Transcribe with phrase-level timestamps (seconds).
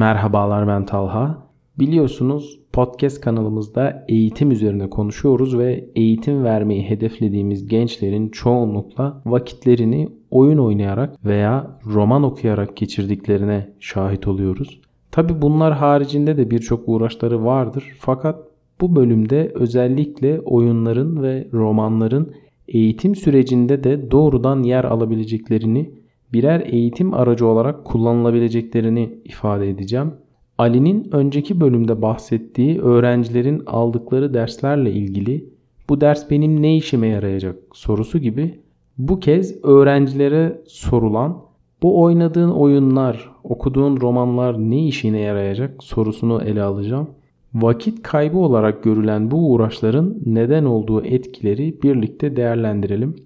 [0.00, 1.38] Merhabalar ben Talha.
[1.78, 11.24] Biliyorsunuz podcast kanalımızda eğitim üzerine konuşuyoruz ve eğitim vermeyi hedeflediğimiz gençlerin çoğunlukla vakitlerini oyun oynayarak
[11.24, 14.80] veya roman okuyarak geçirdiklerine şahit oluyoruz.
[15.10, 18.38] Tabi bunlar haricinde de birçok uğraşları vardır fakat
[18.80, 22.32] bu bölümde özellikle oyunların ve romanların
[22.68, 25.90] eğitim sürecinde de doğrudan yer alabileceklerini,
[26.32, 30.12] birer eğitim aracı olarak kullanılabileceklerini ifade edeceğim.
[30.58, 35.44] Ali'nin önceki bölümde bahsettiği öğrencilerin aldıkları derslerle ilgili
[35.88, 38.60] bu ders benim ne işime yarayacak sorusu gibi
[38.98, 41.42] bu kez öğrencilere sorulan
[41.82, 47.08] bu oynadığın oyunlar, okuduğun romanlar ne işine yarayacak sorusunu ele alacağım.
[47.54, 53.16] Vakit kaybı olarak görülen bu uğraşların neden olduğu etkileri birlikte değerlendirelim.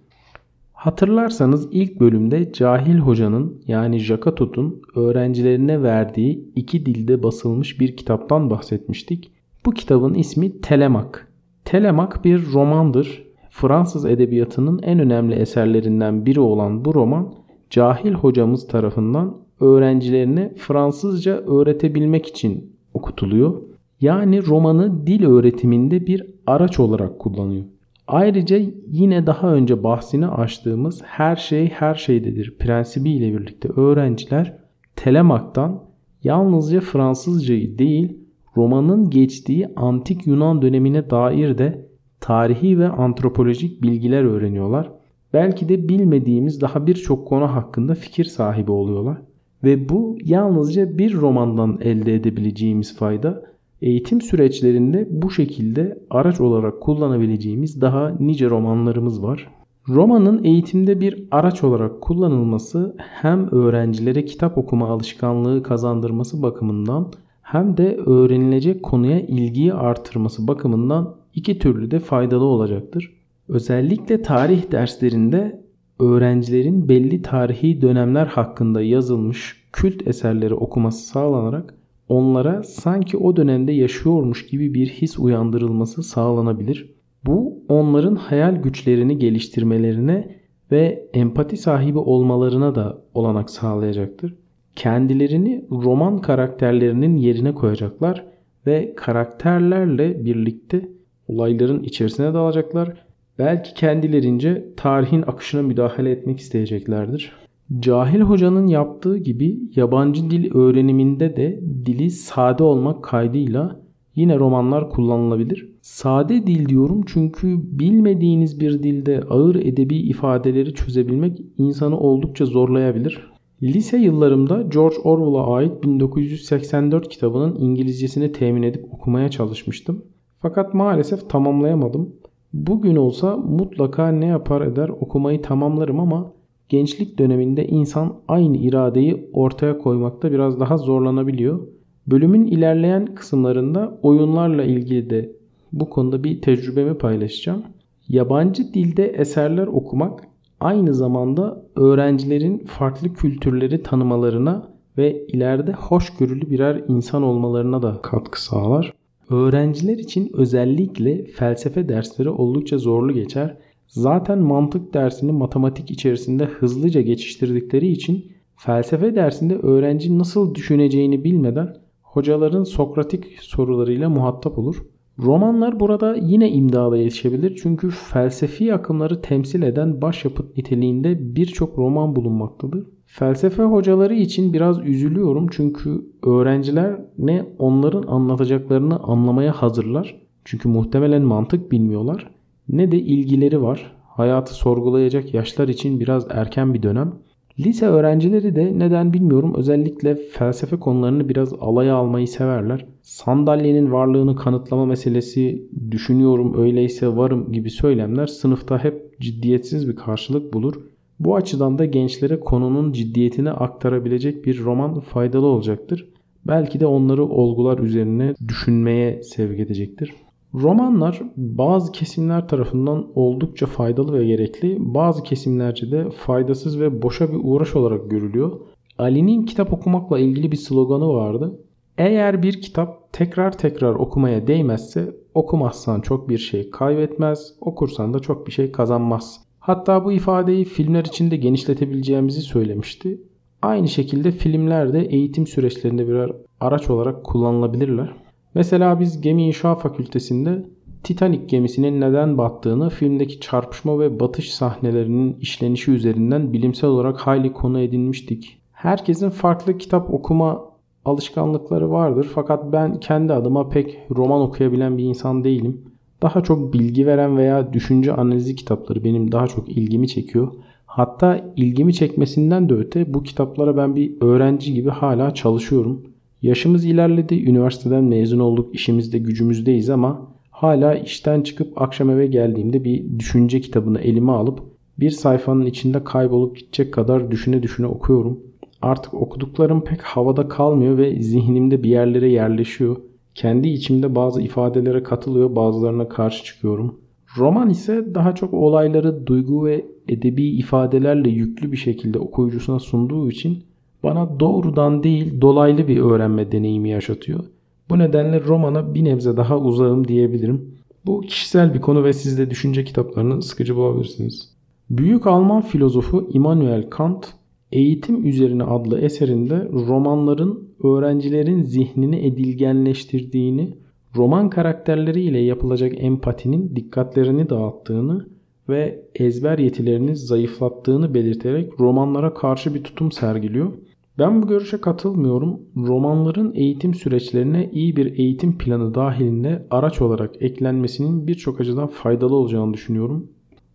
[0.85, 9.33] Hatırlarsanız ilk bölümde Cahil Hoca'nın yani Jakatot'un öğrencilerine verdiği iki dilde basılmış bir kitaptan bahsetmiştik.
[9.67, 11.33] Bu kitabın ismi Telemak.
[11.65, 13.25] Telemak bir romandır.
[13.51, 17.35] Fransız edebiyatının en önemli eserlerinden biri olan bu roman
[17.71, 23.63] Cahil hocamız tarafından öğrencilerine Fransızca öğretebilmek için okutuluyor.
[24.01, 27.65] Yani romanı dil öğretiminde bir araç olarak kullanıyor.
[28.07, 28.61] Ayrıca
[28.91, 34.57] yine daha önce bahsini açtığımız her şey her şeydedir prensibi ile birlikte öğrenciler
[34.97, 35.83] Telemak'tan
[36.25, 38.19] yalnızca Fransızcayı değil
[38.57, 41.89] romanın geçtiği antik Yunan dönemine dair de
[42.21, 44.91] tarihi ve antropolojik bilgiler öğreniyorlar.
[45.33, 49.19] Belki de bilmediğimiz daha birçok konu hakkında fikir sahibi oluyorlar.
[49.65, 53.54] Ve bu yalnızca bir romandan elde edebileceğimiz fayda
[53.85, 59.49] eğitim süreçlerinde bu şekilde araç olarak kullanabileceğimiz daha nice romanlarımız var.
[59.89, 67.13] Romanın eğitimde bir araç olarak kullanılması hem öğrencilere kitap okuma alışkanlığı kazandırması bakımından
[67.43, 73.13] hem de öğrenilecek konuya ilgiyi artırması bakımından iki türlü de faydalı olacaktır.
[73.49, 75.65] Özellikle tarih derslerinde
[76.01, 81.75] öğrencilerin belli tarihi dönemler hakkında yazılmış kült eserleri okuması sağlanarak
[82.15, 86.95] onlara sanki o dönemde yaşıyormuş gibi bir his uyandırılması sağlanabilir.
[87.27, 90.37] Bu onların hayal güçlerini geliştirmelerine
[90.71, 94.35] ve empati sahibi olmalarına da olanak sağlayacaktır.
[94.77, 98.25] Kendilerini roman karakterlerinin yerine koyacaklar
[98.67, 100.89] ve karakterlerle birlikte
[101.29, 103.05] olayların içerisine dalacaklar.
[103.39, 107.33] Belki kendilerince tarihin akışına müdahale etmek isteyeceklerdir.
[107.81, 113.81] Cahil hocanın yaptığı gibi yabancı dil öğreniminde de dili sade olmak kaydıyla
[114.15, 115.75] yine romanlar kullanılabilir.
[115.81, 123.31] Sade dil diyorum çünkü bilmediğiniz bir dilde ağır edebi ifadeleri çözebilmek insanı oldukça zorlayabilir.
[123.63, 130.05] Lise yıllarımda George Orwell'a ait 1984 kitabının İngilizcesini temin edip okumaya çalışmıştım.
[130.41, 132.09] Fakat maalesef tamamlayamadım.
[132.53, 136.34] Bugün olsa mutlaka ne yapar eder okumayı tamamlarım ama
[136.69, 141.67] gençlik döneminde insan aynı iradeyi ortaya koymakta biraz daha zorlanabiliyor.
[142.07, 145.33] Bölümün ilerleyen kısımlarında oyunlarla ilgili de
[145.73, 147.63] bu konuda bir tecrübemi paylaşacağım.
[148.09, 150.25] Yabancı dilde eserler okumak
[150.61, 158.93] aynı zamanda öğrencilerin farklı kültürleri tanımalarına ve ileride hoşgörülü birer insan olmalarına da katkı sağlar.
[159.31, 163.57] Öğrenciler için özellikle felsefe dersleri oldukça zorlu geçer
[163.87, 172.65] Zaten mantık dersini matematik içerisinde hızlıca geçiştirdikleri için felsefe dersinde öğrenci nasıl düşüneceğini bilmeden hocaların
[172.65, 174.77] sokratik sorularıyla muhatap olur.
[175.19, 182.87] Romanlar burada yine imdada yetişebilir çünkü felsefi akımları temsil eden başyapıt niteliğinde birçok roman bulunmaktadır.
[183.07, 190.21] Felsefe hocaları için biraz üzülüyorum çünkü öğrenciler ne onların anlatacaklarını anlamaya hazırlar.
[190.45, 192.34] Çünkü muhtemelen mantık bilmiyorlar
[192.69, 193.93] ne de ilgileri var.
[194.09, 197.13] Hayatı sorgulayacak yaşlar için biraz erken bir dönem.
[197.59, 202.87] Lise öğrencileri de neden bilmiyorum özellikle felsefe konularını biraz alaya almayı severler.
[203.03, 210.75] Sandalyenin varlığını kanıtlama meselesi düşünüyorum öyleyse varım gibi söylemler sınıfta hep ciddiyetsiz bir karşılık bulur.
[211.21, 216.09] Bu açıdan da gençlere konunun ciddiyetini aktarabilecek bir roman faydalı olacaktır.
[216.47, 220.13] Belki de onları olgular üzerine düşünmeye sevk edecektir.
[220.55, 227.41] Romanlar bazı kesimler tarafından oldukça faydalı ve gerekli, bazı kesimlerce de faydasız ve boşa bir
[227.43, 228.61] uğraş olarak görülüyor.
[228.99, 231.61] Ali'nin kitap okumakla ilgili bir sloganı vardı.
[231.99, 238.47] Eğer bir kitap tekrar tekrar okumaya değmezse okumazsan çok bir şey kaybetmez, okursan da çok
[238.47, 239.41] bir şey kazanmaz.
[239.59, 243.21] Hatta bu ifadeyi filmler içinde genişletebileceğimizi söylemişti.
[243.63, 248.24] Aynı şekilde filmler de eğitim süreçlerinde birer araç olarak kullanılabilirler.
[248.55, 250.65] Mesela biz gemi inşa fakültesinde
[251.03, 257.81] Titanic gemisinin neden battığını filmdeki çarpışma ve batış sahnelerinin işlenişi üzerinden bilimsel olarak hayli konu
[257.81, 258.59] edinmiştik.
[258.73, 260.65] Herkesin farklı kitap okuma
[261.05, 265.83] alışkanlıkları vardır fakat ben kendi adıma pek roman okuyabilen bir insan değilim.
[266.23, 270.53] Daha çok bilgi veren veya düşünce analizi kitapları benim daha çok ilgimi çekiyor.
[270.87, 276.03] Hatta ilgimi çekmesinden de öte bu kitaplara ben bir öğrenci gibi hala çalışıyorum.
[276.45, 283.19] Yaşımız ilerledi, üniversiteden mezun olduk, işimizde gücümüzdeyiz ama hala işten çıkıp akşam eve geldiğimde bir
[283.19, 284.61] düşünce kitabını elime alıp
[285.01, 288.41] bir sayfanın içinde kaybolup gidecek kadar düşüne düşüne okuyorum.
[288.83, 292.97] Artık okuduklarım pek havada kalmıyor ve zihnimde bir yerlere yerleşiyor.
[293.35, 297.01] Kendi içimde bazı ifadelere katılıyor, bazılarına karşı çıkıyorum.
[297.39, 303.65] Roman ise daha çok olayları duygu ve edebi ifadelerle yüklü bir şekilde okuyucusuna sunduğu için
[304.05, 307.45] bana doğrudan değil dolaylı bir öğrenme deneyimi yaşatıyor.
[307.91, 310.75] Bu nedenle romana bir nebze daha uzağım diyebilirim.
[311.07, 314.55] Bu kişisel bir konu ve siz de düşünce kitaplarını sıkıcı bulabilirsiniz.
[314.91, 317.35] Büyük Alman filozofu Immanuel Kant
[317.73, 323.75] Eğitim Üzerine adlı eserinde romanların öğrencilerin zihnini edilgenleştirdiğini,
[324.17, 328.27] roman karakterleriyle yapılacak empatinin dikkatlerini dağıttığını
[328.69, 333.73] ve ezber yetilerini zayıflattığını belirterek romanlara karşı bir tutum sergiliyor.
[334.19, 335.61] Ben bu görüşe katılmıyorum.
[335.77, 342.75] Romanların eğitim süreçlerine iyi bir eğitim planı dahilinde araç olarak eklenmesinin birçok açıdan faydalı olacağını
[342.75, 343.29] düşünüyorum.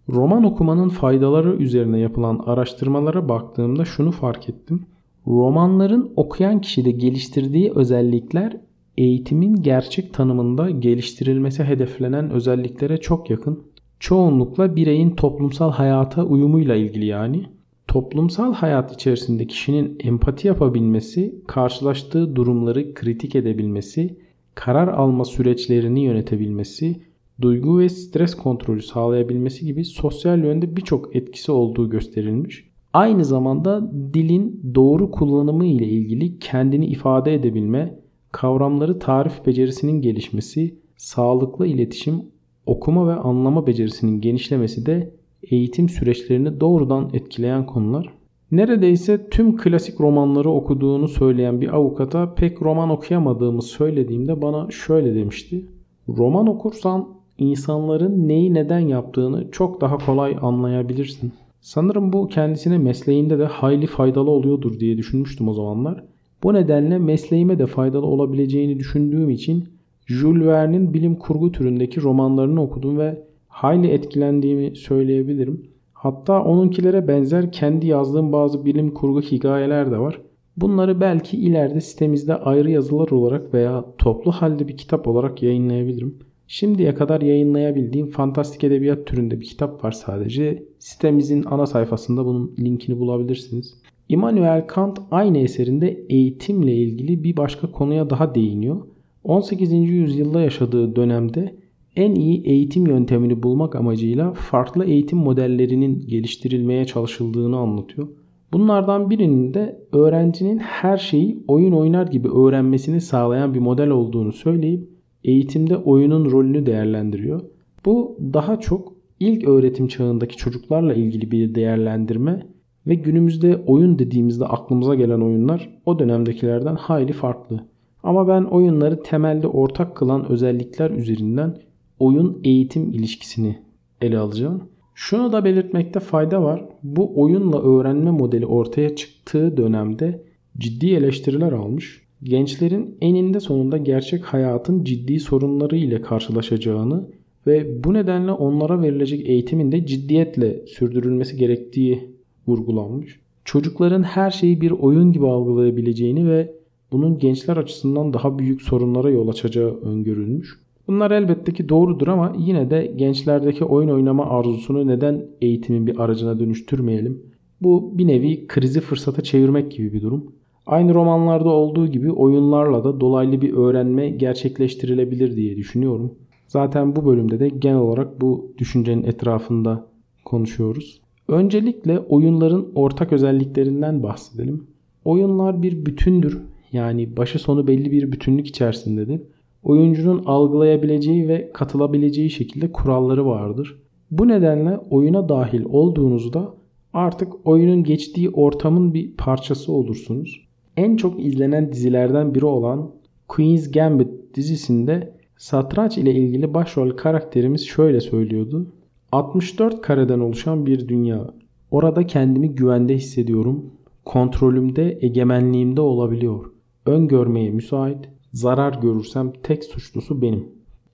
[0.09, 4.85] Roman okumanın faydaları üzerine yapılan araştırmalara baktığımda şunu fark ettim.
[5.27, 8.57] Romanların okuyan kişide geliştirdiği özellikler
[8.97, 13.63] eğitimin gerçek tanımında geliştirilmesi hedeflenen özelliklere çok yakın.
[13.99, 17.45] Çoğunlukla bireyin toplumsal hayata uyumuyla ilgili yani.
[17.89, 24.17] Toplumsal hayat içerisinde kişinin empati yapabilmesi, karşılaştığı durumları kritik edebilmesi,
[24.55, 26.95] karar alma süreçlerini yönetebilmesi,
[27.41, 32.69] duygu ve stres kontrolü sağlayabilmesi gibi sosyal yönde birçok etkisi olduğu gösterilmiş.
[32.93, 37.99] Aynı zamanda dilin doğru kullanımı ile ilgili kendini ifade edebilme,
[38.31, 42.21] kavramları tarif becerisinin gelişmesi, sağlıklı iletişim,
[42.65, 48.09] okuma ve anlama becerisinin genişlemesi de eğitim süreçlerini doğrudan etkileyen konular.
[48.51, 55.65] Neredeyse tüm klasik romanları okuduğunu söyleyen bir avukata pek roman okuyamadığımı söylediğimde bana şöyle demişti.
[56.09, 57.07] Roman okursan
[57.37, 61.31] insanların neyi neden yaptığını çok daha kolay anlayabilirsin.
[61.61, 66.03] Sanırım bu kendisine mesleğinde de hayli faydalı oluyordur diye düşünmüştüm o zamanlar.
[66.43, 69.69] Bu nedenle mesleğime de faydalı olabileceğini düşündüğüm için
[70.05, 73.28] Jules Verne'in bilim kurgu türündeki romanlarını okudum ve
[73.59, 75.71] hayli etkilendiğimi söyleyebilirim.
[75.93, 80.21] Hatta onunkilere benzer kendi yazdığım bazı bilim kurgu hikayeler de var.
[80.57, 86.19] Bunları belki ileride sitemizde ayrı yazılar olarak veya toplu halde bir kitap olarak yayınlayabilirim.
[86.47, 90.63] Şimdiye kadar yayınlayabildiğim fantastik edebiyat türünde bir kitap var sadece.
[90.79, 93.77] Sitemizin ana sayfasında bunun linkini bulabilirsiniz.
[94.09, 98.77] Immanuel Kant aynı eserinde eğitimle ilgili bir başka konuya daha değiniyor.
[99.23, 99.73] 18.
[99.73, 101.58] yüzyılda yaşadığı dönemde
[101.99, 108.07] en iyi eğitim yöntemini bulmak amacıyla farklı eğitim modellerinin geliştirilmeye çalışıldığını anlatıyor.
[108.53, 114.89] Bunlardan birinin de öğrencinin her şeyi oyun oynar gibi öğrenmesini sağlayan bir model olduğunu söyleyip
[115.23, 117.41] eğitimde oyunun rolünü değerlendiriyor.
[117.85, 122.47] Bu daha çok ilk öğretim çağındaki çocuklarla ilgili bir değerlendirme
[122.87, 127.65] ve günümüzde oyun dediğimizde aklımıza gelen oyunlar o dönemdekilerden hayli farklı.
[128.03, 131.55] Ama ben oyunları temelde ortak kılan özellikler üzerinden
[131.99, 133.57] oyun eğitim ilişkisini
[134.01, 134.63] ele alacağım.
[134.95, 136.65] Şunu da belirtmekte fayda var.
[136.83, 140.23] Bu oyunla öğrenme modeli ortaya çıktığı dönemde
[140.57, 142.01] ciddi eleştiriler almış.
[142.23, 147.09] Gençlerin eninde sonunda gerçek hayatın ciddi sorunları ile karşılaşacağını
[147.47, 152.09] ve bu nedenle onlara verilecek eğitimin de ciddiyetle sürdürülmesi gerektiği
[152.47, 153.19] vurgulanmış.
[153.45, 156.55] Çocukların her şeyi bir oyun gibi algılayabileceğini ve
[156.91, 160.59] bunun gençler açısından daha büyük sorunlara yol açacağı öngörülmüş.
[160.89, 166.39] Bunlar elbette ki doğrudur ama yine de gençlerdeki oyun oynama arzusunu neden eğitimin bir aracına
[166.39, 167.21] dönüştürmeyelim?
[167.61, 170.31] Bu bir nevi krizi fırsata çevirmek gibi bir durum.
[170.65, 176.15] Aynı romanlarda olduğu gibi oyunlarla da dolaylı bir öğrenme gerçekleştirilebilir diye düşünüyorum.
[176.47, 179.87] Zaten bu bölümde de genel olarak bu düşüncenin etrafında
[180.25, 181.01] konuşuyoruz.
[181.27, 184.67] Öncelikle oyunların ortak özelliklerinden bahsedelim.
[185.05, 186.41] Oyunlar bir bütündür.
[186.71, 189.21] Yani başı sonu belli bir bütünlük içerisindedir.
[189.63, 193.79] Oyuncunun algılayabileceği ve katılabileceği şekilde kuralları vardır.
[194.11, 196.59] Bu nedenle oyuna dahil olduğunuzda
[196.93, 200.47] Artık oyunun geçtiği ortamın bir parçası olursunuz.
[200.77, 202.91] En çok izlenen dizilerden biri olan
[203.27, 208.67] Queen's Gambit dizisinde satranç ile ilgili başrol karakterimiz şöyle söylüyordu.
[209.11, 211.33] 64 kareden oluşan bir dünya.
[211.71, 213.65] Orada kendimi güvende hissediyorum.
[214.05, 216.45] Kontrolümde, egemenliğimde olabiliyor.
[216.85, 218.09] Öngörmeye müsait.
[218.33, 220.47] Zarar görürsem tek suçlusu benim.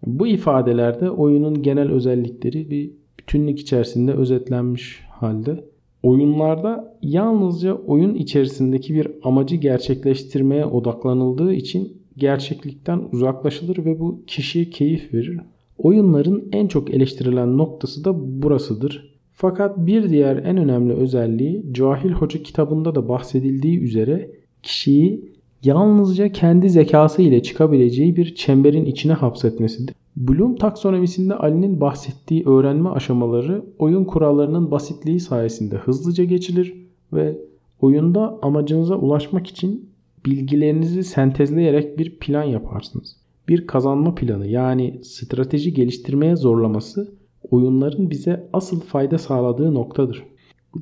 [0.06, 5.66] Bu ifadelerde oyunun genel özellikleri bir bütünlük içerisinde özetlenmiş halde.
[6.04, 15.14] Oyunlarda yalnızca oyun içerisindeki bir amacı gerçekleştirmeye odaklanıldığı için gerçeklikten uzaklaşılır ve bu kişiye keyif
[15.14, 15.40] verir.
[15.78, 19.16] Oyunların en çok eleştirilen noktası da burasıdır.
[19.32, 24.32] Fakat bir diğer en önemli özelliği Cahil Hoca kitabında da bahsedildiği üzere
[24.64, 25.35] kişiyi
[25.66, 29.96] yalnızca kendi zekası ile çıkabileceği bir çemberin içine hapsetmesidir.
[30.16, 36.74] Bloom taksonomisinde Ali'nin bahsettiği öğrenme aşamaları oyun kurallarının basitliği sayesinde hızlıca geçilir
[37.14, 37.38] ve
[37.82, 39.90] oyunda amacınıza ulaşmak için
[40.26, 43.16] bilgilerinizi sentezleyerek bir plan yaparsınız.
[43.48, 47.12] Bir kazanma planı yani strateji geliştirmeye zorlaması
[47.52, 50.24] oyunların bize asıl fayda sağladığı noktadır.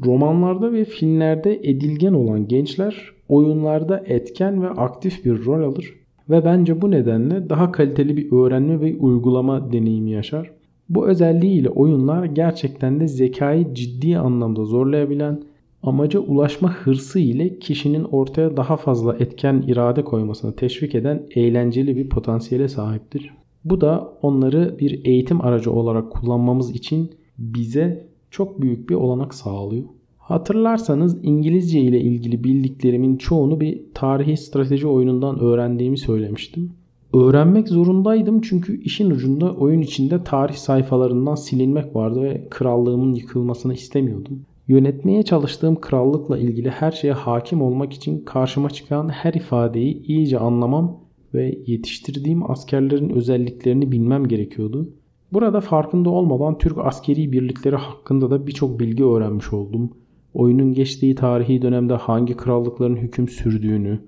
[0.06, 5.94] Romanlarda ve filmlerde edilgen olan gençler oyunlarda etken ve aktif bir rol alır
[6.30, 10.52] ve bence bu nedenle daha kaliteli bir öğrenme ve uygulama deneyimi yaşar.
[10.90, 15.44] Bu özelliğiyle oyunlar gerçekten de zekayı ciddi anlamda zorlayabilen,
[15.84, 22.10] amaca ulaşma hırsı ile kişinin ortaya daha fazla etken irade koymasını teşvik eden eğlenceli bir
[22.10, 23.34] potansiyele sahiptir.
[23.66, 29.84] Bu da onları bir eğitim aracı olarak kullanmamız için bize çok büyük bir olanak sağlıyor.
[30.24, 36.72] Hatırlarsanız İngilizce ile ilgili bildiklerimin çoğunu bir tarihi strateji oyunundan öğrendiğimi söylemiştim.
[37.14, 44.42] Öğrenmek zorundaydım çünkü işin ucunda oyun içinde tarih sayfalarından silinmek vardı ve krallığımın yıkılmasını istemiyordum.
[44.68, 51.00] Yönetmeye çalıştığım krallıkla ilgili her şeye hakim olmak için karşıma çıkan her ifadeyi iyice anlamam
[51.34, 54.90] ve yetiştirdiğim askerlerin özelliklerini bilmem gerekiyordu.
[55.34, 59.90] Burada farkında olmadan Türk askeri birlikleri hakkında da birçok bilgi öğrenmiş oldum
[60.34, 64.00] oyunun geçtiği tarihi dönemde hangi krallıkların hüküm sürdüğünü,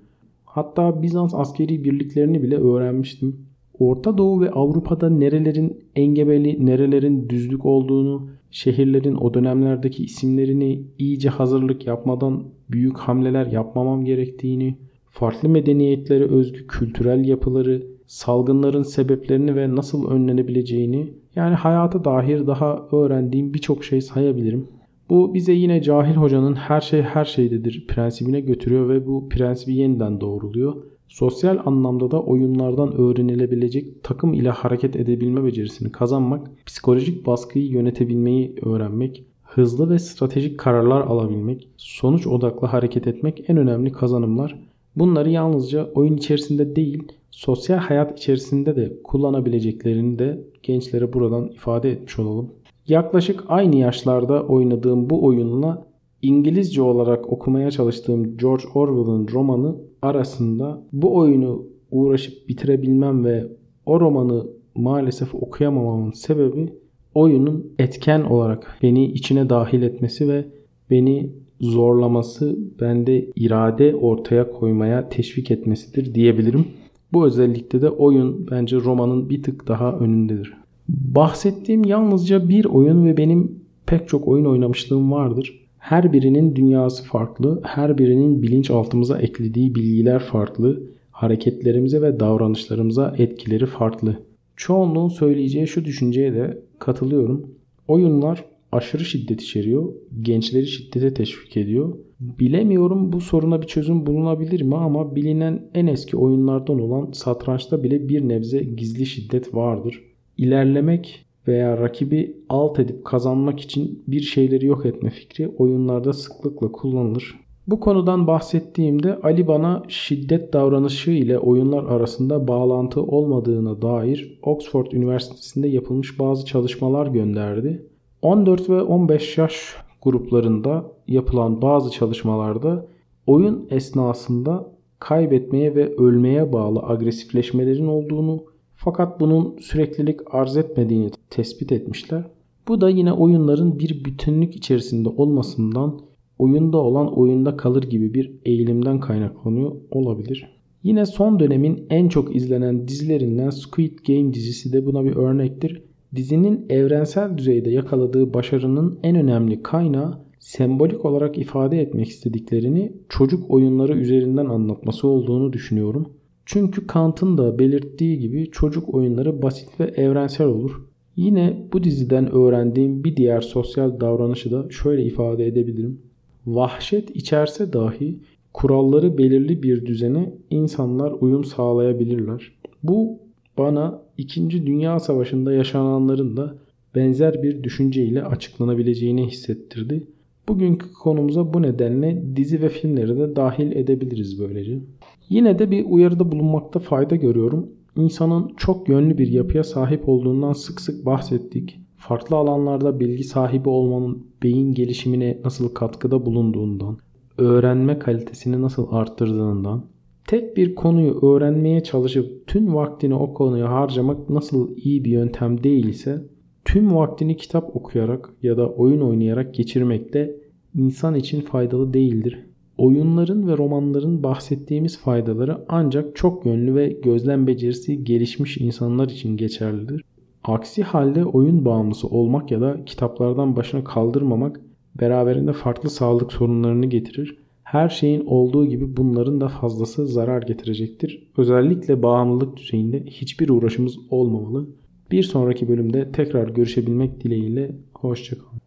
[0.44, 3.36] hatta Bizans askeri birliklerini bile öğrenmiştim.
[3.78, 11.86] Orta Doğu ve Avrupa'da nerelerin engebeli, nerelerin düzlük olduğunu, şehirlerin o dönemlerdeki isimlerini iyice hazırlık
[11.86, 14.76] yapmadan büyük hamleler yapmamam gerektiğini,
[15.10, 23.54] farklı medeniyetlere özgü kültürel yapıları, salgınların sebeplerini ve nasıl önlenebileceğini, yani hayata dair daha öğrendiğim
[23.54, 24.68] birçok şey sayabilirim.
[25.08, 30.20] Bu bize yine cahil hocanın her şey her şeydedir prensibine götürüyor ve bu prensibi yeniden
[30.20, 30.74] doğruluyor.
[31.08, 39.24] Sosyal anlamda da oyunlardan öğrenilebilecek takım ile hareket edebilme becerisini kazanmak, psikolojik baskıyı yönetebilmeyi öğrenmek,
[39.42, 44.58] hızlı ve stratejik kararlar alabilmek, sonuç odaklı hareket etmek en önemli kazanımlar.
[44.96, 52.18] Bunları yalnızca oyun içerisinde değil, sosyal hayat içerisinde de kullanabileceklerini de gençlere buradan ifade etmiş
[52.18, 52.50] olalım.
[52.88, 55.86] Yaklaşık aynı yaşlarda oynadığım bu oyunla
[56.22, 63.46] İngilizce olarak okumaya çalıştığım George Orwell'ın romanı arasında bu oyunu uğraşıp bitirebilmem ve
[63.86, 66.72] o romanı maalesef okuyamamamın sebebi
[67.14, 70.44] oyunun etken olarak beni içine dahil etmesi ve
[70.90, 76.64] beni zorlaması, bende irade ortaya koymaya teşvik etmesidir diyebilirim.
[77.12, 80.65] Bu özellikle de oyun bence romanın bir tık daha önündedir.
[80.88, 85.66] Bahsettiğim yalnızca bir oyun ve benim pek çok oyun oynamışlığım vardır.
[85.78, 94.22] Her birinin dünyası farklı, her birinin bilinçaltımıza eklediği bilgiler farklı, hareketlerimize ve davranışlarımıza etkileri farklı.
[94.56, 97.50] Çoğunluğun söyleyeceği şu düşünceye de katılıyorum.
[97.88, 101.96] Oyunlar aşırı şiddet içeriyor, gençleri şiddete teşvik ediyor.
[102.20, 108.08] Bilemiyorum bu soruna bir çözüm bulunabilir mi ama bilinen en eski oyunlardan olan satrançta bile
[108.08, 110.02] bir nebze gizli şiddet vardır
[110.38, 117.46] ilerlemek veya rakibi alt edip kazanmak için bir şeyleri yok etme fikri oyunlarda sıklıkla kullanılır.
[117.66, 125.68] Bu konudan bahsettiğimde Ali bana şiddet davranışı ile oyunlar arasında bağlantı olmadığına dair Oxford Üniversitesi'nde
[125.68, 127.86] yapılmış bazı çalışmalar gönderdi.
[128.22, 132.86] 14 ve 15 yaş gruplarında yapılan bazı çalışmalarda
[133.26, 138.44] oyun esnasında kaybetmeye ve ölmeye bağlı agresifleşmelerin olduğunu
[138.76, 142.24] fakat bunun süreklilik arz etmediğini tespit etmişler.
[142.68, 146.00] Bu da yine oyunların bir bütünlük içerisinde olmasından
[146.38, 150.56] oyunda olan oyunda kalır gibi bir eğilimden kaynaklanıyor olabilir.
[150.82, 155.82] Yine son dönemin en çok izlenen dizilerinden Squid Game dizisi de buna bir örnektir.
[156.14, 163.98] Dizinin evrensel düzeyde yakaladığı başarının en önemli kaynağı sembolik olarak ifade etmek istediklerini çocuk oyunları
[163.98, 166.08] üzerinden anlatması olduğunu düşünüyorum.
[166.46, 170.86] Çünkü Kant'ın da belirttiği gibi çocuk oyunları basit ve evrensel olur.
[171.16, 176.00] Yine bu diziden öğrendiğim bir diğer sosyal davranışı da şöyle ifade edebilirim.
[176.46, 178.18] Vahşet içerse dahi
[178.52, 182.52] kuralları belirli bir düzene insanlar uyum sağlayabilirler.
[182.82, 183.18] Bu
[183.58, 184.66] bana 2.
[184.66, 186.54] Dünya Savaşı'nda yaşananların da
[186.94, 190.06] benzer bir düşünceyle açıklanabileceğini hissettirdi.
[190.48, 194.78] Bugünkü konumuza bu nedenle dizi ve filmleri de dahil edebiliriz böylece.
[195.28, 197.66] Yine de bir uyarıda bulunmakta fayda görüyorum.
[197.96, 201.80] İnsanın çok yönlü bir yapıya sahip olduğundan sık sık bahsettik.
[201.96, 206.98] Farklı alanlarda bilgi sahibi olmanın beyin gelişimine nasıl katkıda bulunduğundan,
[207.38, 209.84] öğrenme kalitesini nasıl arttırdığından,
[210.26, 216.22] tek bir konuyu öğrenmeye çalışıp tüm vaktini o konuya harcamak nasıl iyi bir yöntem değilse,
[216.64, 220.36] tüm vaktini kitap okuyarak ya da oyun oynayarak geçirmek de
[220.74, 222.45] insan için faydalı değildir.
[222.78, 230.02] Oyunların ve romanların bahsettiğimiz faydaları ancak çok yönlü ve gözlem becerisi gelişmiş insanlar için geçerlidir.
[230.44, 234.60] Aksi halde oyun bağımlısı olmak ya da kitaplardan başına kaldırmamak
[235.00, 237.38] beraberinde farklı sağlık sorunlarını getirir.
[237.62, 241.28] Her şeyin olduğu gibi bunların da fazlası zarar getirecektir.
[241.36, 244.66] Özellikle bağımlılık düzeyinde hiçbir uğraşımız olmamalı.
[245.10, 248.65] Bir sonraki bölümde tekrar görüşebilmek dileğiyle hoşçakalın.